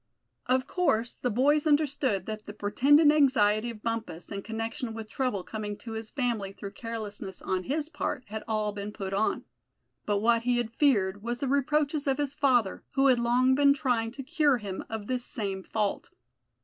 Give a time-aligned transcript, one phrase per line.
[0.47, 5.43] Of course the boys understood that the pretended anxiety of Bumpus in connection with trouble
[5.43, 9.45] coming to his family through carelessness on his part had all been put on;
[10.07, 13.75] but what he had feared was the reproaches of his father, who had long been
[13.75, 16.09] trying to cure him of this same fault.